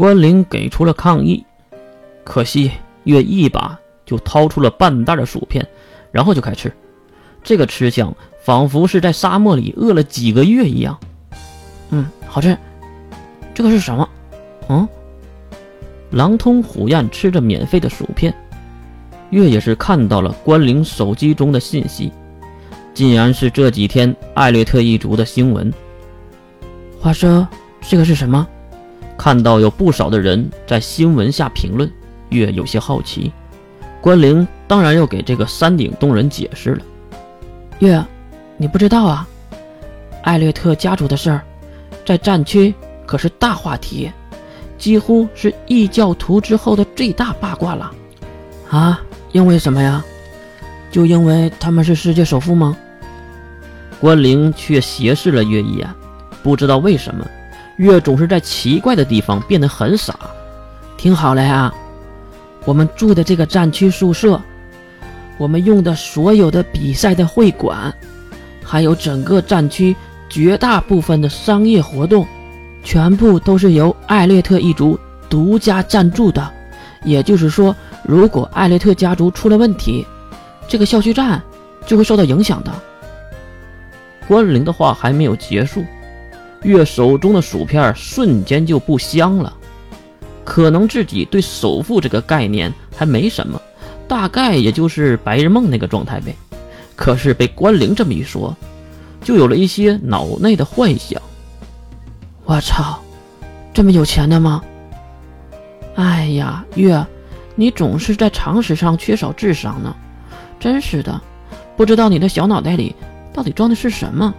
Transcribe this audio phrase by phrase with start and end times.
[0.00, 1.44] 关灵给出了抗议，
[2.24, 2.70] 可惜
[3.04, 5.68] 月一把就掏出了半袋的薯片，
[6.10, 6.72] 然后就开吃。
[7.42, 8.10] 这个吃相
[8.42, 10.98] 仿佛是在沙漠里饿了几个月一样。
[11.90, 12.56] 嗯，好吃。
[13.52, 14.08] 这个是什么？
[14.70, 14.88] 嗯？
[16.12, 18.34] 狼吞虎咽吃着免费的薯片，
[19.28, 22.10] 月也是看到了关灵手机中的信息，
[22.94, 25.70] 竟然是这几天艾略特一族的新闻。
[26.98, 27.46] 话说
[27.82, 28.48] 这个是什么？
[29.22, 31.92] 看到有不少的人在新闻下评论，
[32.30, 33.30] 月有些好奇。
[34.00, 36.82] 关灵当然要给这个山顶洞人解释了。
[37.80, 38.02] 月，
[38.56, 39.28] 你不知道啊？
[40.22, 41.42] 艾略特家族的事儿，
[42.06, 42.74] 在战区
[43.04, 44.10] 可是大话题。
[44.78, 47.92] 几乎是异教徒之后的最大八卦了，
[48.70, 49.02] 啊？
[49.32, 50.02] 因为什么呀？
[50.90, 52.74] 就因为他们是世界首富吗？
[54.00, 55.86] 关灵却斜视了月一眼，
[56.42, 57.22] 不知道为什么，
[57.80, 60.14] 月总是在奇怪的地方变得很傻。
[60.98, 61.72] 听好了呀，
[62.66, 64.38] 我们住的这个战区宿舍，
[65.38, 67.90] 我们用的所有的比赛的会馆，
[68.62, 69.96] 还有整个战区
[70.28, 72.26] 绝大部分的商业活动。
[72.82, 76.50] 全部都是由艾略特一族独家赞助的，
[77.02, 80.06] 也就是说，如果艾略特家族出了问题，
[80.66, 81.42] 这个校区站
[81.86, 82.72] 就会受到影响的。
[84.26, 85.84] 关灵的话还没有结束，
[86.62, 89.52] 月手中的薯片瞬间就不香了。
[90.44, 93.60] 可能自己对首富这个概念还没什么，
[94.08, 96.34] 大概也就是白日梦那个状态呗。
[96.96, 98.56] 可是被关灵这么一说，
[99.22, 101.20] 就有了一些脑内的幻想。
[102.44, 103.00] 我操，
[103.72, 104.62] 这么有钱的吗？
[105.94, 107.06] 哎呀，月，
[107.54, 109.94] 你总是在常识上缺少智商呢，
[110.58, 111.20] 真是的，
[111.76, 112.94] 不知道你的小脑袋里
[113.32, 114.34] 到底装的是什么。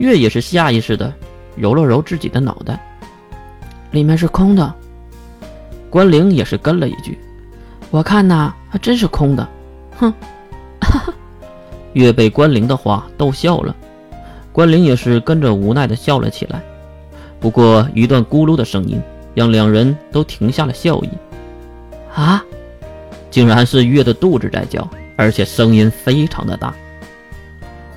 [0.00, 1.12] 月也是下意识的
[1.56, 2.80] 揉了揉自己的脑袋，
[3.90, 4.74] 里面是空的。
[5.90, 7.18] 关灵也是跟了一句
[7.92, 9.46] ：“我看呐，还真是空的。”
[9.98, 10.10] 哼，
[10.80, 11.12] 哈哈，
[11.92, 13.76] 月被关灵的话逗笑了，
[14.52, 16.62] 关灵也是跟着无奈的笑了起来。
[17.38, 18.98] 不过一段咕噜的声音，
[19.34, 21.10] 让两人都停下了笑意。
[22.14, 22.42] 啊，
[23.30, 26.74] 竟然是月的肚子在叫，而且声音非常的大。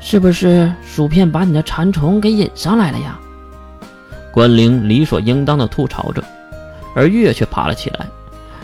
[0.00, 3.18] 是不是薯片把你的馋虫给引上来了呀？
[4.32, 6.24] 关灵理所应当的吐槽着，
[6.94, 8.06] 而月却爬了起来，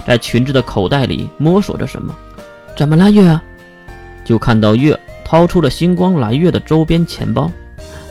[0.07, 2.15] 在裙子的口袋里摸索着什么。
[2.77, 3.41] 怎么了，月？
[4.25, 7.51] 就看到月掏出了星光蓝月的周边钱包，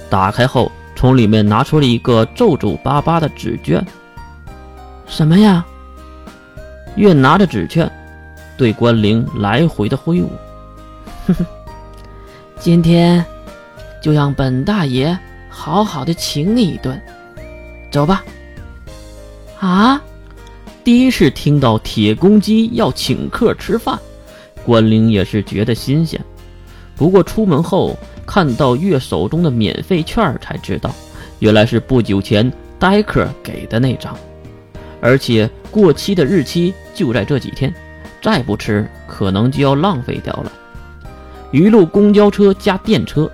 [0.10, 0.72] 打开后。
[0.98, 3.86] 从里面拿出了一个皱皱巴巴的纸卷。
[5.06, 5.64] 什么呀？
[6.96, 7.92] 月拿着纸卷，
[8.56, 10.32] 对关灵来回的挥舞。
[11.28, 11.46] 哼哼，
[12.60, 13.24] 今天
[14.02, 15.18] 就让本大爷
[15.50, 17.00] 好好的请你一顿。
[17.92, 18.24] 走吧。
[19.60, 20.02] 啊！
[20.84, 24.00] 第一次听到铁公鸡要请客吃饭，
[24.64, 26.20] 关灵也是觉得新鲜。
[26.96, 27.98] 不过出门后。
[28.28, 30.90] 看到月手中的免费券才知道，
[31.38, 34.18] 原来是不久前呆客给的那张，
[35.00, 37.72] 而且过期的日期就在这几天，
[38.24, 40.52] 再不吃可能就要浪费掉了。
[41.56, 43.32] 一路公交车加电车，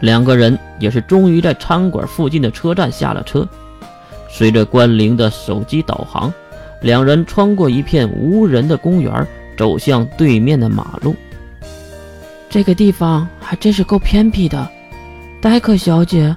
[0.00, 3.48] 两个人也是终于在餐馆附近的车站下了车。
[4.28, 6.30] 随着关灵的手机导航，
[6.82, 11.16] 两人穿过一片无人的公园，走向对面的马路。
[12.50, 14.68] 这个地方还真是够偏僻的，
[15.40, 16.36] 戴克小姐，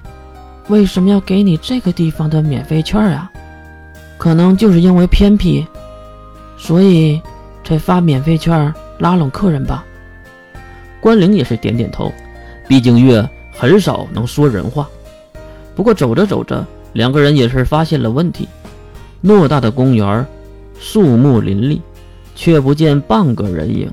[0.70, 3.30] 为什么要给你这个地方的免费券啊？
[4.18, 5.68] 可能就是因为偏僻，
[6.58, 7.22] 所以
[7.62, 9.84] 才发免费券拉拢客人吧。
[11.00, 12.12] 关灵也是点点头，
[12.68, 14.88] 毕竟月很少能说人话。
[15.76, 18.48] 不过走着走着，两个人也是发现了问题：
[19.24, 20.26] 偌大的公园，
[20.80, 21.82] 树木林立，
[22.36, 23.92] 却不见半个人影。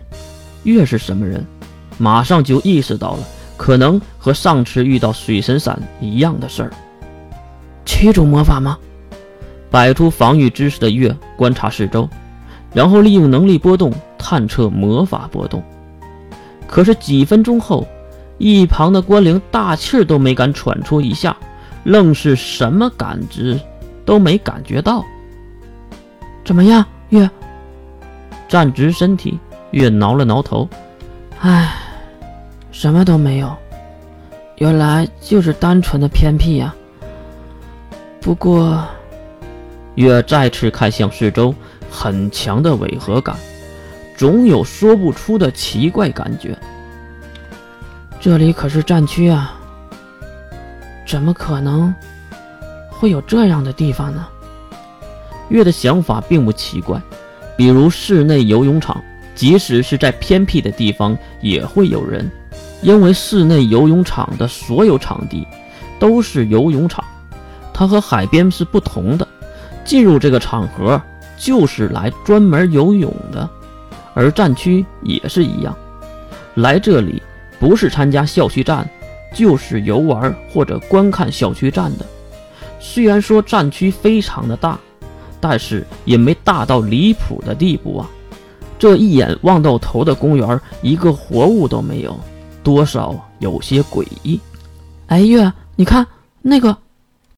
[0.62, 1.44] 月是什么人？
[1.98, 3.20] 马上就意识到了，
[3.56, 6.72] 可能和上次遇到水神伞一样的事儿。
[7.84, 8.78] 七种魔法吗？
[9.70, 12.08] 摆出防御姿势的月观察四周，
[12.72, 15.62] 然后利用能力波动探测魔法波动。
[16.72, 17.86] 可是几分钟后，
[18.38, 21.36] 一旁的关灵大气都没敢喘出一下，
[21.84, 23.60] 愣是什么感知
[24.06, 25.04] 都没感觉到。
[26.46, 27.28] 怎么样，月？
[28.48, 29.38] 站直身体，
[29.72, 30.66] 月挠了挠头，
[31.40, 31.74] 唉。
[32.70, 33.54] 什么都没有，
[34.56, 36.74] 原来就是单纯的偏僻呀。
[38.18, 38.82] 不过，
[39.96, 41.54] 月再次看向四周，
[41.90, 43.36] 很强的违和感，
[44.16, 46.56] 总有说不出的奇怪感觉。
[48.20, 49.54] 这里可是战区啊，
[51.06, 51.94] 怎么可能
[52.90, 54.26] 会有这样的地方呢？
[55.48, 57.00] 月的想法并不奇怪，
[57.56, 59.02] 比如室内游泳场，
[59.34, 62.30] 即使是在偏僻的地方也会有人，
[62.80, 65.46] 因为室内游泳场的所有场地
[65.98, 67.04] 都是游泳场，
[67.74, 69.26] 它和海边是不同的。
[69.84, 71.02] 进入这个场合
[71.36, 73.50] 就是来专门游泳的，
[74.14, 75.76] 而战区也是一样，
[76.54, 77.22] 来这里
[77.58, 78.88] 不是参加校区战，
[79.34, 82.06] 就是游玩或者观看校区战的。
[82.80, 84.78] 虽然说战区非常的大。
[85.44, 88.08] 但是也没大到离谱的地步啊！
[88.78, 92.16] 这一眼望到头的公园，一个活物都没有，
[92.62, 94.38] 多少有些诡异。
[95.08, 96.06] 哎月，你看
[96.42, 96.76] 那个